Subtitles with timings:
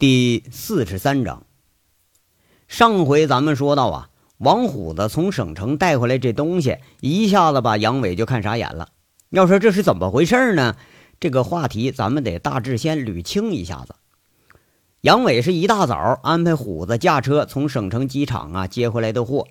[0.00, 1.44] 第四十三章。
[2.68, 8.88] 上回咱们说到啊，王虎子从省城带回来这东西，一下子把杨伟就看傻眼了。
[9.28, 10.74] 要说这是怎么回事呢？
[11.20, 13.94] 这个话题咱们得大致先捋清一下子。
[15.02, 19.48] 杨伟是一大早安排虎子驾车从省城机场啊接回来的货，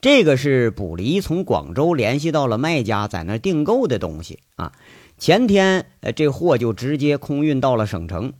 [0.00, 4.70] 这个是卜离从广州联系到了卖家，在那订购的东西啊。
[5.18, 8.34] 前天呃，这货就直接空运到了省城。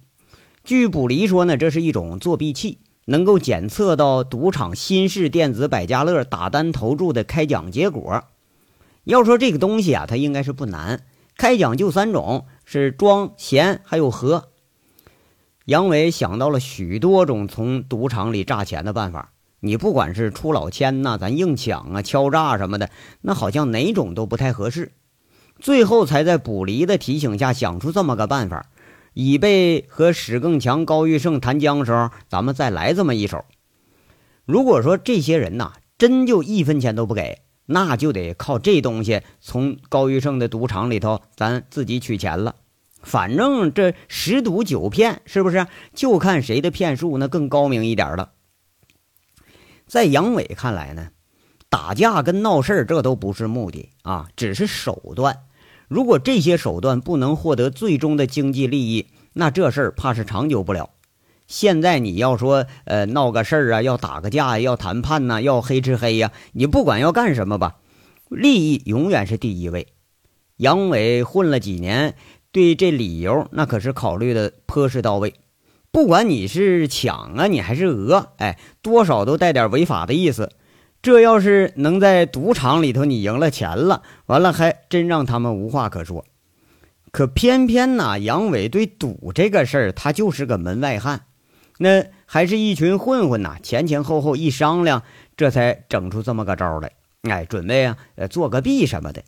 [0.68, 8.24] 据卜离说呢，这是一种作弊器，能够检测到赌场新式电子百家乐打单投注的开奖结果。
[9.04, 11.04] 要说这个东西啊，它应该是不难，
[11.38, 14.50] 开奖就三种，是庄、闲还有和。
[15.64, 22.90] 杨伟想到了许多种从赌场里诈钱的办法，你不管是出老千呐，咱硬抢啊、敲诈什么的，
[23.22, 24.92] 那好像哪种都不太合适。
[25.58, 28.68] 最后才在卜离的提醒下想出这么个办法。
[29.14, 33.44] 以备和史更强、高玉胜谈僵时候，咱们再来这么一手。
[34.44, 42.54] 如果说这些人呐，真就一分钱都不给，那就得靠这东西从高玉胜的赌场里头咱自己取钱了。
[43.02, 45.66] 反正这十赌九骗，是不是？
[45.94, 48.32] 就看谁的骗术那更高明一点了。
[49.86, 51.08] 在杨伟看来呢，
[51.68, 55.44] 打架跟闹事这都不是目的啊，只是手段。
[55.88, 60.90] 如果这些手段不能获得最终的经济利益，那这事儿怕是长久不了。
[61.46, 67.76] 现在你要说，呃，闹个事儿啊，要打个架呀，要谈判呐，要黑吃黑呀，你不管要干什么吧，
[68.28, 69.88] 利益永远是第一位。
[70.58, 72.16] 杨伟混了几年，
[72.52, 75.34] 对这理由那可是考虑的颇是到位。
[75.90, 80.50] 不管你是抢啊，你还是讹，哎，多少都带点违法的意思。
[81.00, 86.24] 这要是能在赌场里头你赢了钱了，完了还真让他们无话可说。
[87.12, 91.22] 可偏偏呐，杨伟对赌这个事儿他就是个门外汉，
[91.78, 95.04] 那还是一群混混呐，前前后后一商量，
[95.36, 96.90] 这才整出这么个招来。
[97.22, 99.22] 哎，准备啊，呃，做个弊什么的。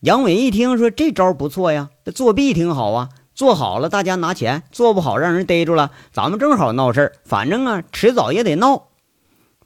[0.00, 8.88] 杨伟一听说这招不错呀，这作弊挺好啊，做好了大家拿钱，做不好让人逮住了，咱们正好闹事儿，反正啊，迟早也得闹。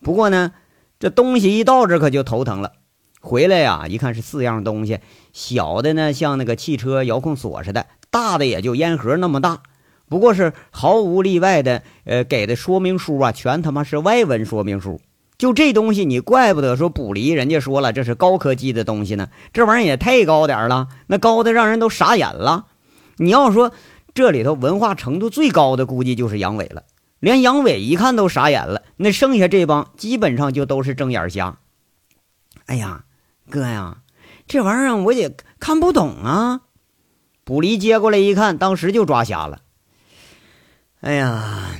[0.00, 0.52] 不过呢。
[0.98, 2.72] 这东西一到这可就头疼了，
[3.20, 5.00] 回来呀一看是四样东西，
[5.32, 9.60] 小的呢像那个汽车遥控锁似的，大的也就烟盒那么大，
[10.08, 15.00] 不过是毫无例外的，呃给的说明书啊全他妈是外文说明书。
[15.36, 22.68] 就这东西，你怪不得说卜离人家说了这是高科技的东西呢，这玩意儿也太高点了，那高的让人都傻眼了。
[23.18, 23.72] 你要说
[24.14, 26.84] 这里头文化程度最高的，估计就是杨伟了。
[27.26, 31.58] 连杨伟一看都傻眼了，那剩下这帮基本上就都是睁眼瞎。
[32.66, 33.02] 哎呀，
[33.50, 33.96] 哥呀，
[34.46, 36.60] 这玩意儿我也看不懂啊！
[37.42, 39.62] 卜离接过来一看，当时就抓瞎了。
[41.00, 41.72] 哎呀，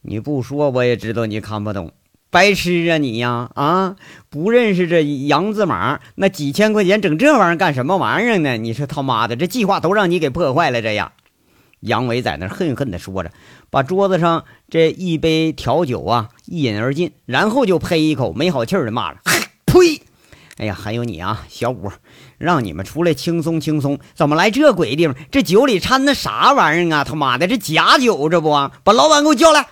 [0.00, 1.92] 你不说我也知道你看不懂，
[2.30, 3.50] 白痴啊你呀！
[3.54, 3.96] 啊，
[4.30, 8.56] 不认识这洋字码，那几千块钱整这玩意儿干什么玩意儿呢？
[8.56, 11.12] 你说他妈的，这计划都让你给破坏了，这样。
[11.84, 13.30] 杨伟在那恨恨地说着，
[13.70, 19.18] 把桌子上这一杯调酒啊一饮而尽，然后就呸一口，没好气儿的骂了
[19.66, 20.02] ：“呸！
[20.56, 21.90] 哎呀，还有你啊，小五，
[22.38, 25.16] 让你们出来轻松轻松，怎么来这鬼地方？
[25.30, 27.04] 这酒里掺的啥玩意儿啊？
[27.04, 28.50] 他妈的，这假酒这不？
[28.82, 29.66] 把老板给我叫来！”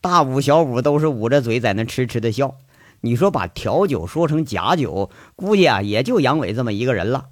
[0.00, 2.54] 大五、小五都是捂着嘴在那痴痴的笑。
[3.02, 7.26] 你说把调酒说成假酒，估计啊也就杨伟这么一个人了。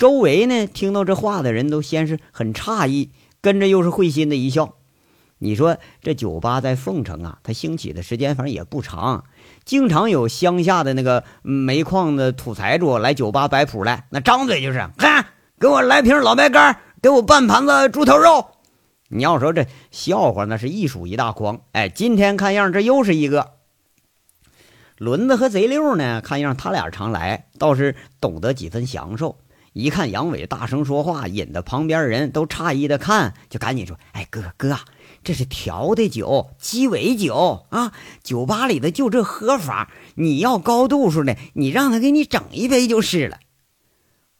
[0.00, 3.10] 周围呢，听到这话的人都先是很诧异，
[3.42, 4.76] 跟着又是会心的一笑。
[5.36, 9.24] 你说这酒吧在凤城啊，它兴起的时间反正也不长，
[9.66, 15.26] 经常有乡下的那个煤矿的土财主来酒吧摆谱来，那张嘴就是：看，
[15.58, 18.46] 给我来瓶老白干，给我半盘子猪头肉。
[19.08, 21.60] 你要说这笑话，那是一数一大筐。
[21.72, 23.50] 哎，今天看样这又是一个。
[24.96, 29.36] 轮子和贼六呢，看样他俩常来，倒是懂得几分享受。
[29.72, 34.76] 一看杨伟大声说话，引得旁边人都诧异的看，就赶紧说：“哎，哥哥，
[35.22, 37.92] 这是调的酒，鸡尾酒啊！
[38.24, 43.38] 酒吧里的就这喝法，你要高度数的，你让他给你整一杯就是了。”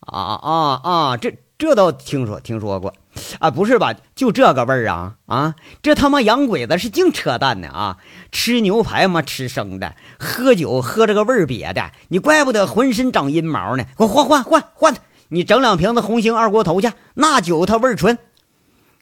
[0.00, 1.16] 啊啊啊！
[1.16, 2.94] 这这倒听说听说过
[3.38, 3.52] 啊？
[3.52, 3.94] 不是吧？
[4.16, 5.54] 就这个味儿啊啊！
[5.80, 7.98] 这他妈洋鬼子是净扯淡呢啊！
[8.32, 13.84] 吃牛排嘛，吃生的；喝酒喝这个味儿瘪的，你怪不得浑身长阴毛呢！
[13.96, 15.00] 给我换换换换他！
[15.30, 18.18] 你整两瓶子红星二锅头去，那酒它味儿纯。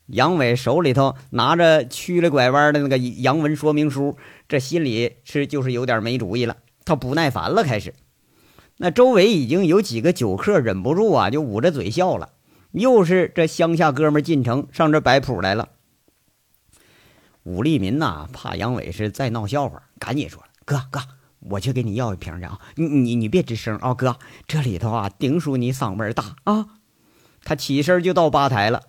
[0.06, 4.16] 杨伟手里头拿着曲了拐弯的那个洋文说明书，
[4.48, 6.56] 这心里是就是有点没主意了。
[6.84, 7.92] 他不耐烦了，开始。
[8.78, 12.30] 那周围已经有几个酒客忍不住啊，就捂着嘴笑了。
[12.72, 15.70] 又是这乡下哥们进城上这摆谱来了。
[17.42, 21.00] 武立民呐，怕杨伟是再闹笑话，赶紧说：“哥哥，
[21.50, 22.58] 我去给你要一瓶去啊！
[22.76, 24.16] 你你你别吱声啊，哥，
[24.46, 26.66] 这里头啊，顶属你嗓门大啊！”
[27.44, 28.82] 他起身就到吧台了。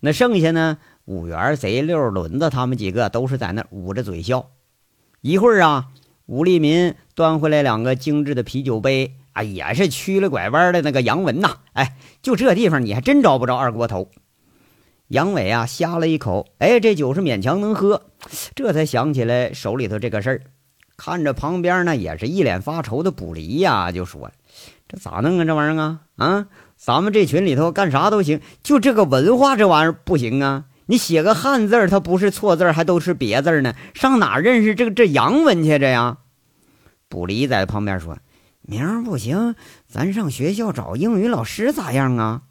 [0.00, 4.50] 那剩下呢，五元、贼六、轮子他们几个都是在那捂着嘴笑。
[5.20, 5.88] 一会儿啊，
[6.26, 11.58] 武立民端回来两个精致的啤酒杯，啊，也是曲了拐弯的那个杨文呐。
[11.74, 14.10] 哎，就这地方你还真找不着二锅头。
[15.08, 18.02] 杨伟啊，呷了一口，哎，这酒是勉强能喝，
[18.54, 20.42] 这才想起来手里头这个事儿。
[21.02, 24.30] 看着旁边呢，也是一脸发愁的卜离呀，就说
[24.86, 25.46] ：“这咋弄啊？
[25.46, 30.64] 这玩意儿啊，啊，咱们这群里头干啥都行，就这个文化这玩意儿不行啊！
[30.84, 35.78] 你写个汉字它不是错字，还都是别字呢，上哪认识这个这洋文去？
[35.78, 36.18] 这呀？”
[37.08, 38.18] 卜离在旁边说
[38.60, 39.54] ：“明儿不行，
[39.88, 42.42] 咱上学校找英语老师咋样啊？”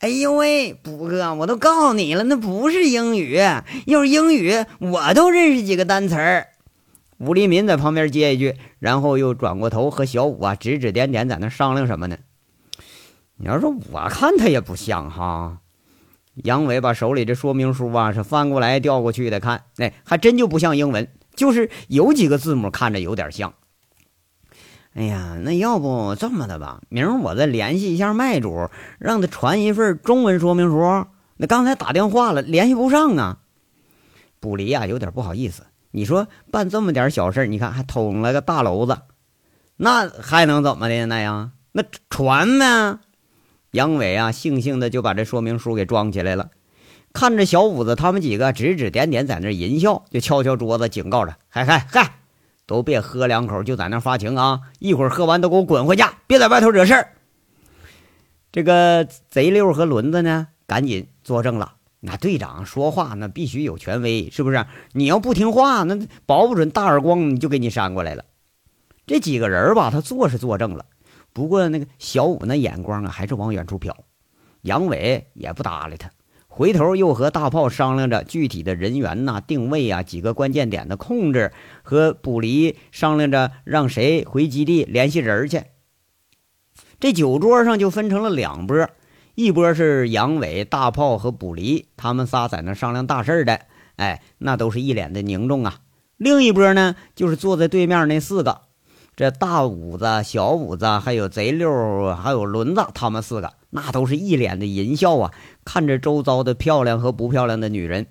[0.00, 3.36] 哎呦喂，卜哥，我都告诉你了，那不是英语。
[3.86, 6.48] 要是英语，我都认识几个单词儿。
[7.20, 12.16] 武立民在旁边接一句，然后又转过头和小五啊指指点点，在那商量什么呢？
[13.36, 15.58] 你要说我看他也不像哈。
[16.34, 23.52] 杨伟把手里这说明书啊是翻过来调过去的看，哎，还真就不像英文，就是有几个字母看着有点像。
[24.94, 31.04] 哎呀，那要不这么的吧，明儿我再联系一下卖主，让他传一份中文说明书。
[31.36, 33.40] 那刚才打电话了，联系不上啊。
[34.40, 35.64] 卜离啊，有点不好意思。
[35.92, 38.98] 你说办这么点小事，你看还捅了个大娄子，
[39.76, 41.52] 那还能怎么的那样？
[41.72, 43.00] 那传呢。
[43.72, 46.50] 杨伟啊，悻悻的就把这说明书给装起来了，
[47.12, 52.16] 看着小五子他们几个指指点点在那淫笑，就敲敲桌子警告着：“嗨嗨嗨！”
[52.66, 54.60] 都别喝两口就在那发情啊！
[54.78, 57.12] 一会儿喝完都给我滚回家，别在外头惹事儿。
[58.52, 61.74] 这个贼六和轮子呢，赶紧作证了。
[62.00, 64.66] 那队长说话那必须有权威，是不是？
[64.92, 68.24] 你要不听话，那保不准大耳光就给你扇过来了。
[69.06, 70.86] 这几个人吧，他做是坐正了，
[71.32, 73.92] 不过那个小五那眼光啊，还是往远处瞟。
[74.62, 76.10] 杨伟也不搭理他。
[76.52, 85.62] 回头又和大炮商量着具体的人员呐、定位啊、几个关键点的控制，和卜离商量着让谁回基地联系人去。
[86.98, 88.90] 这酒桌上就分成了两波，
[89.42, 93.62] 一波是杨伟、大炮和卜离他们仨在那商量大事的，
[93.96, 95.78] 哎，那都是一脸的凝重啊。
[96.18, 98.60] 另一波呢，就是坐在对面那四个，
[99.16, 103.54] 这大五子、小五子，还有贼六，还有轮子，他们四个。
[103.70, 105.30] 那都是一脸的淫笑啊，
[105.64, 108.08] 看着周遭的漂亮和不漂亮的女人，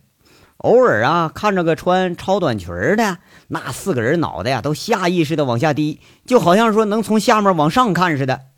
[0.58, 8.49] 偶尔啊看着个穿超短裙的，那四个人脑袋呀都下意识的往下低，就好像说能从下面往上看似的。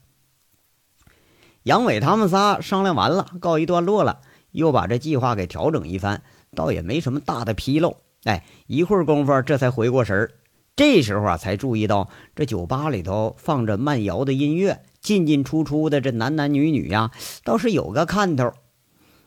[1.64, 4.22] 杨伟他们仨商量完了，告一段落了，
[4.52, 6.24] 又把这计划给调整一番，
[6.56, 7.98] 倒也没什么大的纰漏。
[8.24, 10.32] 哎，一会儿功夫，这才回过神儿，
[10.76, 14.84] 这时候啊才注意到这酒吧里头放着慢摇的音乐。
[15.02, 17.10] 进进出出的这男男女女呀，
[17.44, 18.54] 倒是有个看头。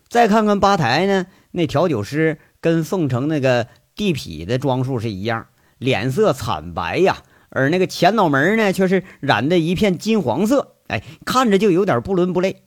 [0.08, 3.66] 再看看吧台呢，那调酒师跟凤城那个
[3.96, 5.48] 地痞的装束是一样，
[5.78, 12.62] 脸色惨白呀，而那个前脑门呢，却是染的一片金黄色，哎，看着就有点不伦不类。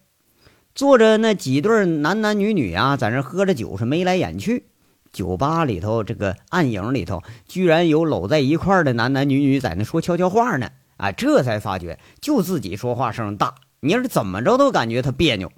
[0.76, 4.66] 坐着那几对男男女女啊，在那喝着酒，是眉来眼去。
[5.12, 10.70] 酒吧里头这个暗影里头，居然有搂在一块的男男女女在那说悄悄话呢。
[10.98, 15.52] 啊，这才发觉就自己说话声大，你要是怎么着都感觉他别扭。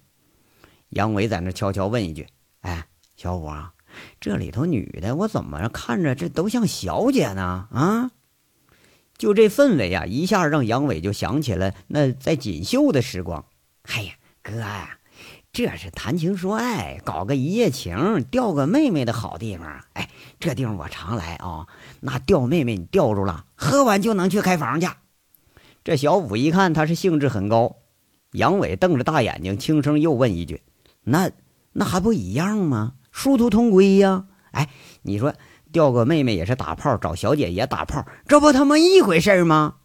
[0.89, 2.27] 杨伟在那悄悄问一句
[2.61, 3.73] ：“哎，小五啊，
[4.19, 7.67] 这里头女的我怎么看着这都像小姐呢？
[7.71, 8.11] 啊？”
[9.19, 13.45] 就这氛围啊，一下让杨伟就想起了那在锦绣的时光。
[13.83, 14.97] 哎呀，哥呀，
[15.51, 19.83] 这是谈情说爱，搞个一夜情，钓个妹妹的好地方。
[19.91, 20.09] 哎，
[20.39, 21.67] 这地方我常来啊。
[21.99, 24.87] 那钓妹妹你钓住了，喝完就能去开房去。
[25.83, 27.75] 这小五一看他是兴致很高，
[28.31, 30.61] 杨伟瞪着大眼睛，轻声又问一句
[31.03, 31.29] ：“那
[31.73, 32.93] 那还不一样吗？
[33.11, 34.27] 殊途同归呀！
[34.51, 34.69] 哎，
[35.01, 35.33] 你说
[35.71, 39.75] 钓个妹妹也是打炮，找小姐也打炮，这不他妈一回事吗？”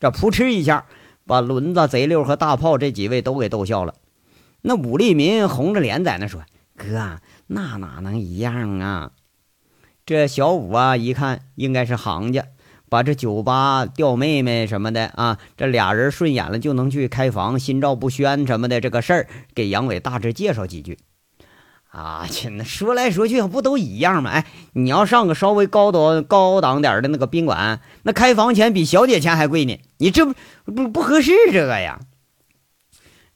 [0.00, 0.86] 这扑哧一下，
[1.26, 3.94] 把轮子、贼六和大炮这几位都给逗笑了。
[4.62, 6.42] 那武立民红着脸在那说
[6.76, 9.12] ：“哥，那哪能一样啊？”
[10.06, 12.46] 这小五啊，一看应该是行家。
[12.88, 20.98] 把这酒吧钓妹妹什么的啊，这俩人顺眼了就能去开房，心照不宣什么的这个事儿，给杨伟大致介绍几句。
[21.90, 24.30] 啊，亲，那说来说去不都一样吗？
[24.30, 32.00] 哎，你要上个稍微高端高档点的那个宾馆，那开房钱比小姐钱还贵呢，你这不不不合适这个呀？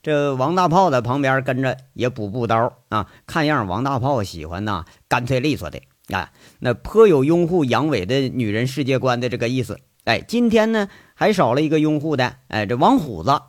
[0.03, 5.81] 这王大炮在旁边跟着也补补刀啊，看样王大炮喜欢呐，干脆利索的。
[6.09, 9.81] 啊，那颇有拥护杨伟的女人世界观的这个意思。
[10.05, 13.41] 哎，今天呢还少了一个拥护的，哎，这王虎子，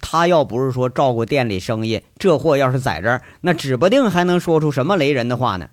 [0.00, 5.70] 他要不是说照顾店里生意，这货要是在这儿，那指不定还能说出什么雷人的话呢。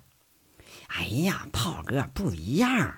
[0.88, 2.94] 哎呀，炮哥不一样，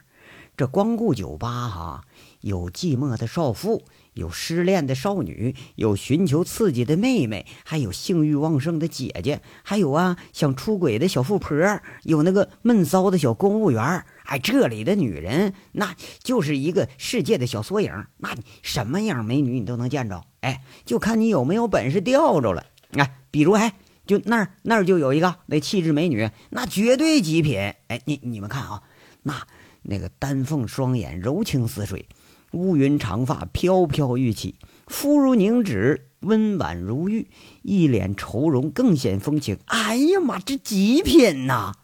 [0.57, 2.05] 这光顾酒吧哈，
[2.41, 3.85] 有寂寞的少妇。
[4.15, 11.55] 有失恋的少女，有寻求刺激的妹妹，还有性欲旺盛的姐姐，还有啊想出轨的小富婆，
[12.03, 14.07] 有那个闷骚的小公务员。
[14.25, 20.25] 哎，这里的女人那就是一个世界的小缩影，那什么样美女你都能见着。
[20.41, 22.65] 哎，就看你有没有本事钓着了。
[22.93, 23.75] 哎，比如哎，
[24.07, 27.59] 就那儿那儿就有一个那气质美女，那绝对极品。
[27.89, 28.83] 哎，你你们看啊，
[29.25, 29.47] 那
[29.89, 32.07] 那个丹凤双眼，柔情似水。
[32.53, 37.29] 乌云长发飘飘欲起，肤如凝脂，温婉如玉，
[37.63, 39.59] 一脸愁容更显风情。
[39.67, 41.75] 哎呀妈，这极品呐！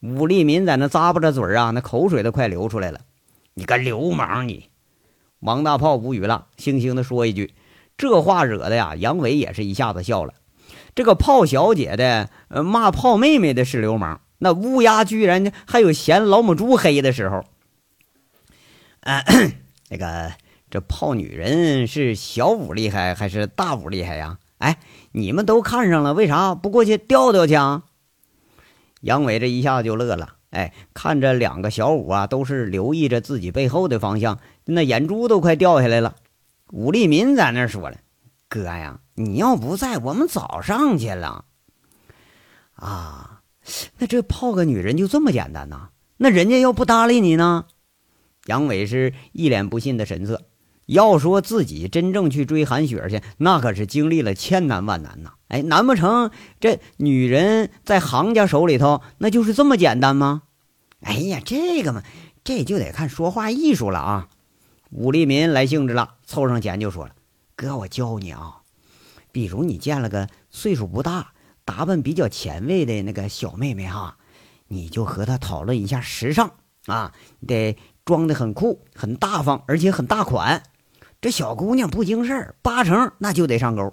[0.00, 3.00] 武立民在那咂巴着嘴啊，那口水都快流出来了。
[3.54, 4.68] 你个流氓你！
[5.40, 7.54] 王大炮无语了，悻悻地说一句
[7.98, 10.34] ：“这话惹的呀！”杨伟也是一下子笑了。
[10.94, 17.44] 这个炮小姐的骂炮妹妹的是流氓，那乌鸦居然还有嫌老母猪黑的时候。
[19.00, 19.22] 嗯。
[19.88, 20.32] 那个，
[20.68, 24.38] 这泡女人是小五厉害还是大五厉害呀？
[24.58, 24.78] 哎，
[25.12, 27.54] 你们都看上了，为啥不过去钓钓去？
[27.54, 27.84] 啊？
[29.02, 36.16] 杨伟这一下就乐了，哎，看着两个小五啊，都是留意着自己背后的方向，那眼珠都快掉下来了。
[36.72, 37.98] 武立民在那说了
[38.48, 41.44] ：“哥呀，你要不在，我们早上去了。”
[42.74, 43.35] 啊，
[43.98, 45.88] 那这泡个女人就这么简单呐？
[46.18, 47.66] 那人家要不搭理你呢？
[48.46, 50.42] 杨伟是一脸不信的神色。
[50.86, 55.32] 要说自己真正去追韩雪去，那可是经历了千难万难呐！
[55.48, 56.30] 哎，难不成
[56.60, 60.42] 这女人在行家手里头，那就是这么简单吗？
[61.00, 62.04] 哎呀，这个嘛，
[62.44, 64.28] 这就得看说话艺术了啊！
[64.92, 67.16] 武立民来兴致了，凑上前就说了
[67.56, 68.58] ：“哥，我教你啊，
[69.32, 71.32] 比如你见了个岁数不大、
[71.66, 74.16] 打扮比较前卫的那个小妹妹哈，
[74.68, 76.52] 你就和她讨论一下时尚
[76.86, 77.12] 啊，
[77.46, 80.62] 得。”装的很酷，很大方，而且很大款。
[81.20, 83.92] 这小姑娘不经事儿，八成那就得上钩。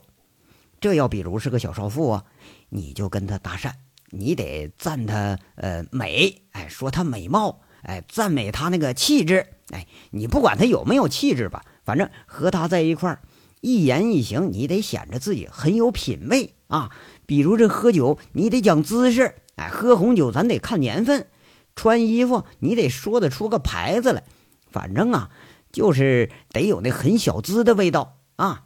[0.79, 2.23] 这要比如是个小少妇啊，
[2.69, 3.71] 你就跟她搭讪，
[4.11, 13.19] 你得赞她呃美，哎，说她美貌，哎，赞美她那个气质，哎，你不管她有没有气质吧，反正和她在一块儿，
[13.61, 16.91] 一言一行你得显着自己很有品位啊。
[17.25, 21.27] 比如这喝酒，你得讲姿势，哎，喝红酒咱得看年份。
[21.75, 24.23] 穿衣服你得说得出个牌子来，
[24.69, 25.31] 反正啊，
[25.71, 28.65] 就是得有那很小资的味道啊。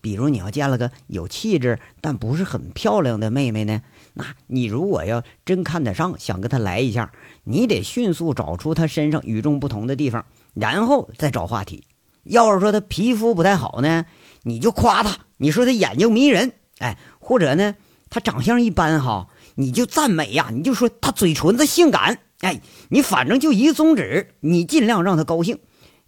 [0.00, 3.82] 比如你要见了个有气质但不是很漂亮的妹妹呢，
[4.14, 7.12] 那你如果要真看得上，想跟她来一下，
[7.44, 11.84] 你得迅速找出她身上与众不同的地方，然后再找话题。
[12.22, 14.06] 要是说她皮肤不太好呢，
[14.42, 16.96] 你就夸她，你说她眼睛迷人，哎，
[17.26, 17.74] 或者呢，
[18.08, 19.26] 他长相一般哈。
[19.56, 25.58] 你就赞美呀，你就说他嘴唇子性感，哎，你反正就一个宗旨，你尽量让他高兴，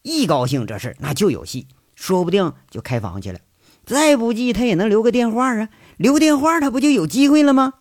[0.03, 3.41] 一高兴这事那就有戏，说不定就开房去了。
[3.85, 7.73] 再不济他也能留个电话啊，留电话他不就有机会了吗？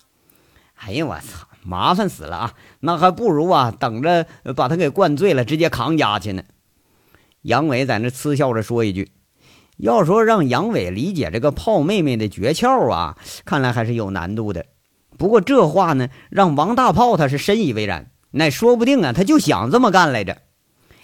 [0.76, 2.54] 哎呀，我操，麻烦死了啊！
[2.80, 4.26] 那还不如啊，等着
[4.56, 6.44] 把他给灌醉了，直接扛家去呢。
[7.42, 9.12] 杨伟在那嗤笑着说一句
[9.78, 14.66] ：“要说让杨伟理解这个泡妹妹的诀窍啊，看来还是有难度的。”
[15.18, 18.12] 不过这话呢，让王大炮他是深以为然。
[18.30, 20.38] 那说不定啊，他就想这么干来着。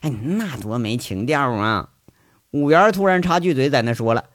[0.01, 1.89] 哎，那多没情调啊！
[2.51, 4.25] 五元突然插句嘴，在那说了：“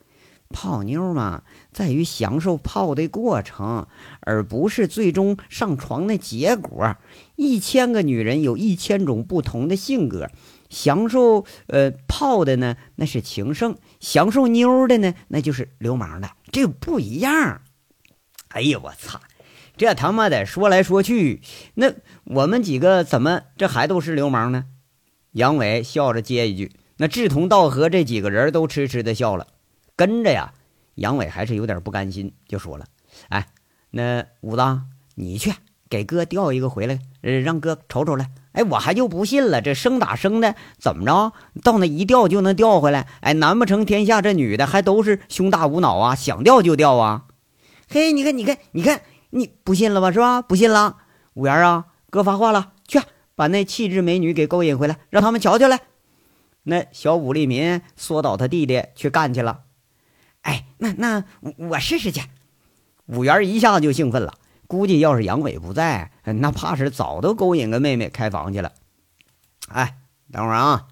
[0.51, 3.87] 泡妞嘛，在于享受泡的过程，
[4.21, 6.97] 而不是最终上床的结果。
[7.37, 10.29] 一千个女人有一千种不同的性格，
[10.69, 17.63] 享受呃泡的呢，那是情圣；享受妞的呢，那就是流氓的，这不一样。”
[18.49, 19.21] 哎呀，我操！
[19.77, 21.41] 这他妈的说来说去，
[21.75, 21.93] 那
[22.25, 24.65] 我们几个怎么这还都是流氓呢？
[25.33, 26.73] 杨伟笑着接一句。
[26.97, 29.47] 那志同道合这几个人都痴痴的笑了。
[29.95, 30.53] 跟着呀，
[30.97, 32.87] 杨伟还是有点不甘心，就说了
[33.31, 33.47] ：“哎，
[33.91, 35.53] 那武大，你去
[35.89, 38.31] 给哥调一个回来，呃，让哥瞅瞅来。
[38.59, 43.07] 哎，我还就不信了，这生打生的怎么着，到那一掉就能掉回来？
[43.21, 46.15] 哎，难不成天下这女的还都是胸大无脑啊？
[46.15, 47.25] 想掉就掉啊？
[47.89, 49.01] 嘿，你看，你看，你看。”
[49.31, 50.11] 你不信了吧？
[50.11, 50.41] 是吧？
[50.41, 50.97] 不信了，
[51.35, 52.99] 五元啊，哥发话了，去
[53.35, 55.81] 把那气质美女给勾引回来，让他们瞧瞧来。
[56.63, 59.65] 那小武立民缩倒他弟弟去干去了。
[60.41, 61.25] 哎，那那
[61.59, 62.23] 我试试去。
[63.05, 64.33] 五元一下子就兴奋了，
[64.69, 68.73] 估计要是杨伟不在，那怕是早都勾引个妹妹开房去了。
[69.69, 69.97] 哎，
[70.31, 70.89] 等会儿啊，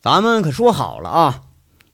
[0.00, 1.42] 咱们可说好了啊，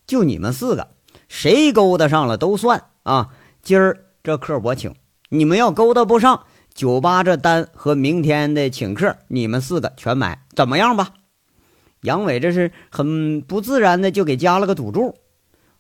[0.07, 0.89] 就你们四个，
[1.29, 3.31] 谁勾搭上了都算啊。
[3.63, 4.93] 今儿这客我请，
[5.29, 6.45] 你们要勾搭不上，
[6.75, 11.15] 酒吧这单和明天的请客，你们四个全买，怎么样吧？
[12.03, 15.17] 杨伟这是很不自然的就给加了个赌注。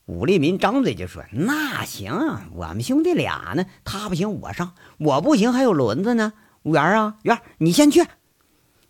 [0.07, 2.13] 武立民张嘴就说：“那行，
[2.55, 6.35] 我们兄弟俩呢，他不行我上，我不行还有轮子呢。
[6.65, 8.05] 五元啊，元你先去。”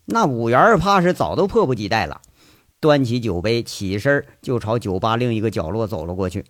[0.07, 2.21] 那五元怕是早都迫不及待了，
[2.81, 6.45] 端起酒杯，起身就朝酒吧另一个角落走了过去。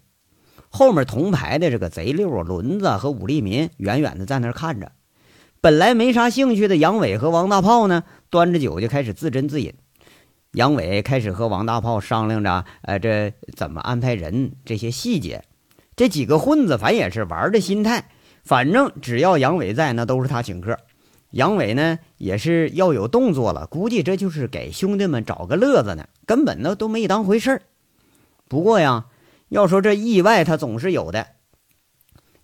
[0.71, 4.93] 后面同排的这个贼六啊，轮子和武立民远远的在那看着。
[5.61, 9.75] 本来没啥兴趣的杨伟和王大炮呢，端着酒就开始自斟自饮。
[10.55, 15.43] 杨伟开始和王大炮商量着，呃，这怎么安排人这些细节。
[15.97, 18.09] 这几个混子反也是玩的心态，
[18.45, 20.79] 反正只要杨伟在，那都是他请客。
[21.31, 27.63] 杨伟呢也是要有动作了，估计这就是给兄弟们找个乐子呢，根本呢都没当回事儿。
[28.47, 29.07] 不过呀，
[29.49, 31.27] 要说这意外，他总是有的。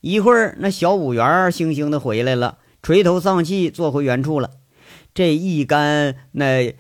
[0.00, 4.50] 一会儿，那小五元悻悻的回来了，垂头丧气坐回原处了。
[5.14, 6.74] 这一干那。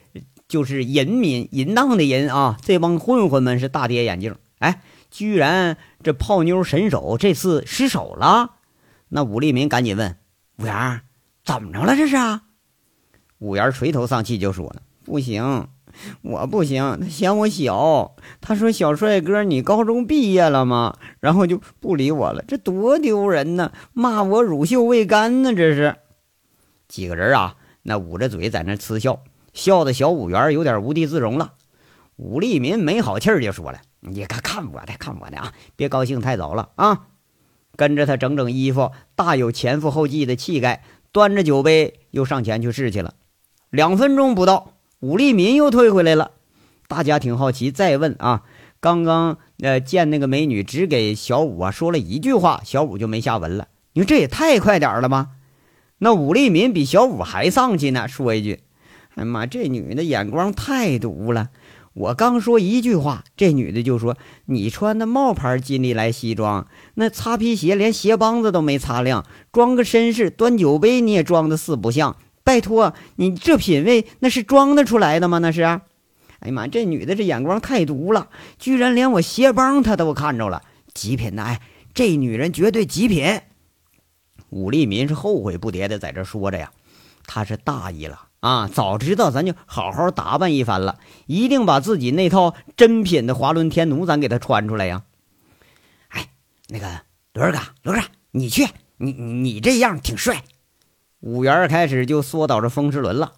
[0.50, 2.58] 就是淫民淫荡的淫啊！
[2.60, 8.56] 这帮混混们是大跌眼镜，哎，居然这泡妞神手这次失手了。
[9.10, 10.16] 那武立民赶紧问
[10.58, 11.02] 五元
[11.44, 11.94] 怎么着了？
[11.94, 12.16] 这是？
[13.38, 15.68] 五元垂头丧气就说了：“不行，
[16.22, 18.16] 我不行，他嫌我小。
[18.40, 20.98] 他说小帅哥，你高中毕业了吗？
[21.20, 23.70] 然后就不理我了，这多丢人呢！
[23.92, 25.94] 骂我乳臭未干呢，这是。
[26.88, 31.54] 几个人啊，那捂着嘴在那嗤笑。”笑的小五元有点无地自容了，
[32.16, 37.06] 武立民没好气儿就说了：“你看看我的，看我的啊，别高兴太早了啊！”
[37.76, 43.14] 跟着他整整衣服，大有前赴后继的气概，端着酒杯又上前去试去了。
[43.70, 46.32] 两分钟不到，武立民又退回来了。
[46.88, 48.42] 大家挺好奇，再问啊，
[48.80, 53.68] 刚刚呃见那个美女，只给小五啊说了一句话，小五就没下文了。
[53.92, 55.30] 你说这也太快点了吗？
[55.98, 58.62] 那武立民比小五还丧气呢，说一句。
[59.20, 61.50] 哎妈，这女的眼光太毒了！
[61.92, 72.16] 我刚说一句话，这女的就说：“你穿的冒牌金利来西装，那擦皮鞋连鞋帮子都没擦亮，装个绅士端酒杯你也装的四不像。
[72.42, 75.36] 拜托，你这品味那是装得出来的吗？
[75.36, 75.60] 那是？
[75.64, 80.62] 哎呀妈，这女的这眼光太毒了，居然连我鞋帮她都看着了，
[80.94, 81.42] 极品的！
[81.42, 81.60] 哎，
[81.92, 83.42] 这女人绝对极品！
[84.48, 86.72] 武立民是后悔不迭的在这说着呀，
[87.26, 88.29] 他是大意了。
[88.40, 95.02] 啊，早知道咱就好好打扮一番了，一定把自己那套真品的华伦天奴咱给他穿出来呀！
[96.08, 96.30] 哎，
[96.68, 97.02] 那个
[97.34, 98.00] 罗二哥，罗哥，
[98.30, 100.42] 你去，你你这样挺帅。
[101.20, 103.34] 五元开始就缩导着风驰轮了。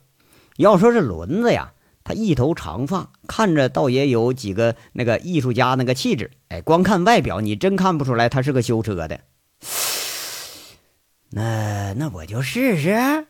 [0.56, 1.72] 要说这轮子呀，
[2.04, 6.30] 他一头长发，看着倒也有几个那个艺术家那个气质。
[6.46, 9.20] 哎，光看外表，你真看不出来他是个修车的。
[11.34, 13.26] 那那我就试试。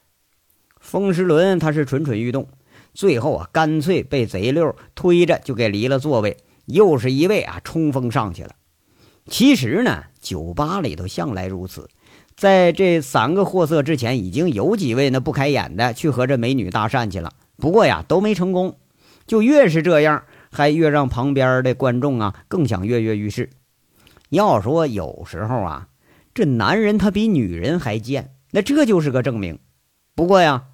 [0.92, 2.46] 风石轮他是蠢蠢欲动，
[2.92, 8.50] 最后啊，干脆被贼六推着就给离了座位，又是一位啊冲锋上去了。
[9.24, 11.88] 其实呢，酒吧里头向来如此，
[12.36, 18.76] 在这三个货色之前，已经有几位那不开眼的去和这美女搭讪去了，不过呀都没成功。
[19.26, 23.48] 就越是这样，还越让旁边的观众啊更想跃跃欲试。
[24.28, 25.88] 要说有时候啊，
[26.34, 29.58] 这男人他比女人还贱，那这就是个证明。
[30.14, 30.64] 不过呀。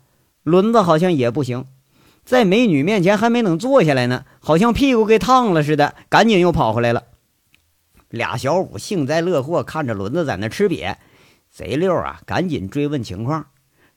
[0.48, 1.66] 轮子好像也不行，
[2.24, 7.04] 在美女面前还没等坐下来呢，好像屁股给烫了似的，赶紧又跑回来了。
[8.08, 10.96] 俩小五幸灾乐祸看着轮子在那吃瘪，
[11.50, 13.46] 贼溜啊，赶紧追问情况。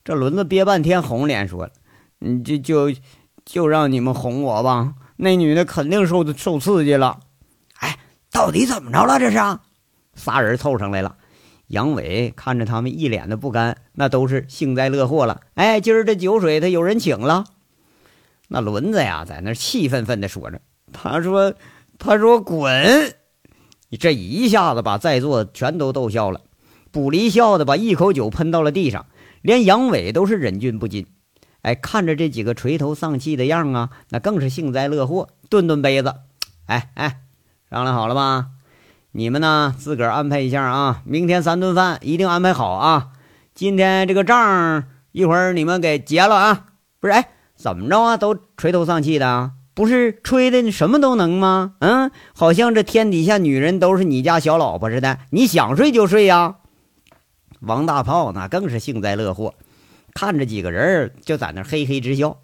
[0.03, 1.69] 这轮子憋半天红脸说
[2.19, 2.99] ：“你就就
[3.45, 7.19] 就让你们哄我吧，那女的肯定受受刺激了。”
[7.79, 7.97] 哎，
[8.31, 9.17] 到底怎么着了？
[9.17, 9.37] 这是？
[10.15, 11.15] 仨人凑上来了。
[11.71, 15.39] 杨伟看着他们一脸的不甘，那都是幸灾乐祸了。
[15.53, 17.45] 哎，今儿这酒水他有人请了。
[18.49, 20.59] 那轮子呀，在那气愤愤地说着
[20.91, 21.53] ：“他说，
[21.97, 23.15] 他说滚！”
[23.87, 26.41] 你这一下子把在座全都逗笑了，
[26.91, 29.05] 不离笑的把一口酒喷到了地上，
[29.41, 31.07] 连杨伟都是忍俊不禁。
[31.61, 36.15] 哎，看着这几个垂头丧气的样啊，那更是幸灾乐祸，顿顿杯子。
[36.65, 37.21] 哎哎，
[37.69, 38.49] 商量好了吧？
[39.13, 41.01] 你们呢，自个儿安排一下啊！
[41.03, 43.09] 明天三顿饭一定安排好啊！
[43.53, 46.67] 今天这个账一会儿你们给结了啊！
[47.01, 48.15] 不是，哎，怎么着啊？
[48.15, 51.73] 都垂头丧气的，不是吹的什么都能吗？
[51.79, 56.55] 嗯，好像这天底下女人都是你家小老婆似的，你想睡就睡呀！
[57.59, 59.55] 王大炮那更是幸灾乐祸，
[60.13, 62.37] 看着几个人就在那嘿嘿直笑。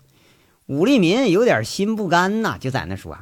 [0.66, 3.20] 武立民有点心不甘呐，就在那说：“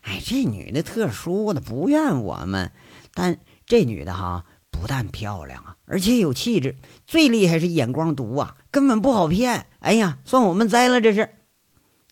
[0.00, 2.72] 哎，这女的特殊的，不怨我们。
[3.16, 6.76] 但这女的哈，不但漂亮啊，而且有气质，
[7.06, 9.66] 最厉害是眼光毒啊，根本不好骗。
[9.80, 11.30] 哎呀，算我们栽了，这是。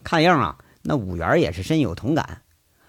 [0.03, 2.41] 看样啊，那五元也是深有同感。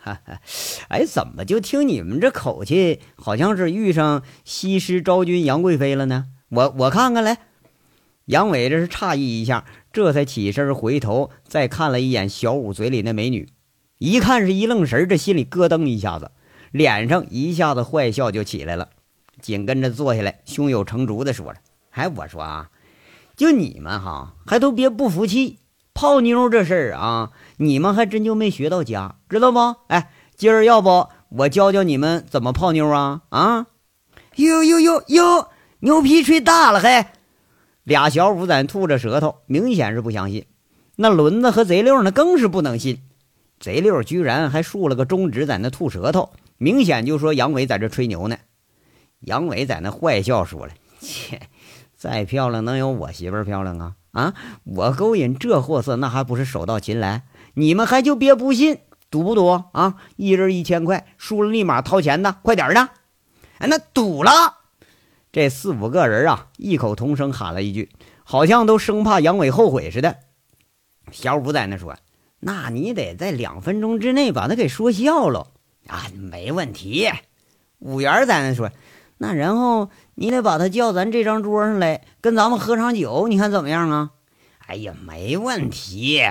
[0.02, 0.40] 哈哈，
[0.88, 6.26] 哎，怎么就听你们这口气，好像是遇上西施昭君杨贵妃了呢？
[6.50, 7.38] 我我看看来。
[8.26, 13.48] 杨伟这是诧异一下。”这才起身回头，再看了一眼小五嘴里那美女，
[13.98, 16.32] 一看是一愣神，这心里咯噔一下子，
[16.76, 18.90] 脸上一下子坏笑就起来了，
[19.40, 21.60] 紧跟着坐下来，胸有成竹的说着
[21.92, 22.70] ：“哎，我说啊，
[23.38, 25.60] 就你们哈，还都别不服气，
[25.94, 29.60] 泡妞这事儿啊，你们还真就没学到家，知道不？
[29.88, 33.22] 哎，今儿要不我教教你们怎么泡妞啊？
[33.30, 33.68] 啊，
[34.36, 35.48] 哟哟哟哟，
[35.80, 37.06] 牛皮吹大了嘿！”
[37.86, 40.46] 俩小五在吐着舌头，明显是不相信。
[40.98, 43.00] 那轮子和贼六呢，更是不能信。
[43.62, 48.38] 贼六居然还竖了个中指在那吐舌头，明显就说杨伟在这吹牛呢。
[49.20, 51.50] 杨伟在那坏笑说了：“切，
[51.96, 53.96] 再漂亮能有我媳妇漂亮啊？
[54.12, 57.24] 啊，我勾引这货色，那还不是手到擒来？
[57.56, 59.96] 你们还就别不信，赌不赌啊？
[60.16, 62.90] 一人一千块，输了立马掏钱的，快点的！
[63.58, 64.32] 哎，那赌了。”
[65.32, 67.90] 这四五个人啊，异口同声喊了一句，
[68.24, 70.18] 好像都生怕杨伟后悔似的。
[71.12, 71.98] 小五在那说
[72.40, 75.52] ：“那你得在两分钟之内把他给说笑了
[75.88, 77.10] 啊，没问题。”
[77.80, 78.72] 五元在那说
[79.20, 84.12] ：“那然后你得把他叫咱这张桌上来，跟咱们喝场酒，你看怎么样啊？”
[84.68, 86.22] 哎呀，没问题。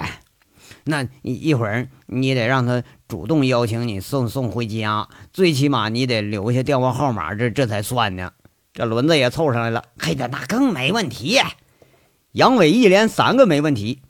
[0.87, 8.33] 那一会儿你得让他主动邀请你送送回家，最起码你得留下电话号码，这这才算呢。
[8.73, 11.41] 这轮子也凑上来了，嘿，的那更没问题。
[12.33, 14.03] 杨伟一连三个没问题。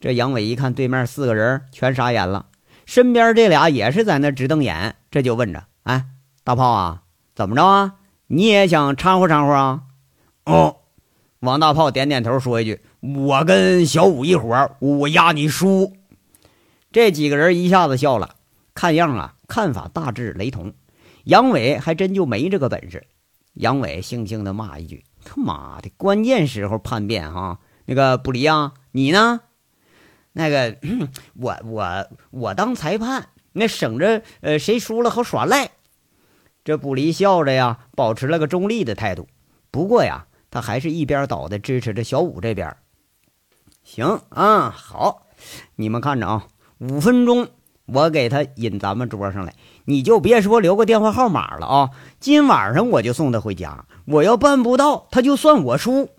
[0.00, 2.46] 这杨伟一看对面四个人全傻眼了，
[2.86, 6.06] 身边这俩也是在那直瞪眼，这就问着：“哎，
[6.44, 7.02] 大炮啊，
[7.34, 7.96] 怎么着啊？
[8.28, 9.82] 你也想掺和掺和啊？”
[10.46, 10.76] 哦，
[11.40, 15.94] 王大炮点点头，说一句：“我跟小五一伙，我压你输。”
[16.92, 18.36] 这几个人一下子笑了，
[18.72, 20.72] 看样啊，看法大致雷同。
[21.24, 23.06] 杨伟还真就没这个本事。
[23.54, 27.58] 杨伟悻悻地骂一句：“他妈的，关键时候叛变哈！
[27.86, 29.40] 那个不离啊，你呢？
[30.38, 30.76] 那个
[31.40, 35.70] 我我我当裁判，那省着呃谁输了好耍赖。”
[36.62, 39.28] 这不离笑着呀，保持了个中立的态度。
[39.70, 42.76] 不过呀，他还是一边倒的支持着小五这边。
[43.82, 45.22] 行啊，好，
[45.76, 46.48] 你们看着啊，
[46.80, 47.48] 五分钟
[47.86, 49.54] 我给他引咱们桌上来。
[49.86, 51.90] 你就别说留个电话号码了啊！
[52.20, 53.86] 今晚上我就送他回家。
[54.04, 56.10] 我要办不到，他就算我输。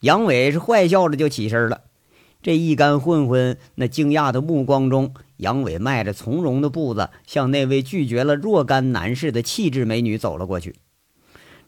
[0.00, 1.82] 杨伟是坏笑着就起身了。
[2.44, 10.76] 这一干混混那惊讶的目光中，杨伟迈着从容的步子向那位拒绝了若干男士的气质美女走了过去。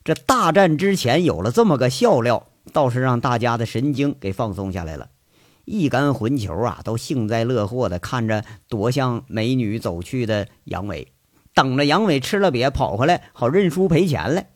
[0.04, 5.08] 这大战之前有了这么个笑料，倒是让大家的神经给放松下来了。
[5.64, 11.10] 一干混球啊，都幸灾乐祸地看着夺向美女走去的杨伟。
[11.54, 14.50] 等着杨伟吃了瘪跑回来，好认输赔钱来。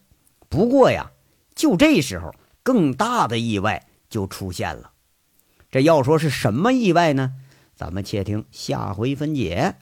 [0.50, 1.12] 不过呀，
[1.54, 4.89] 就这时候，更大的意外就出现了。
[5.70, 7.34] 这要说是什么意外呢？
[7.74, 9.76] 咱们且听下回分解。